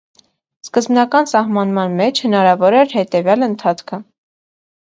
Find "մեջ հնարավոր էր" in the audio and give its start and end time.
2.01-2.97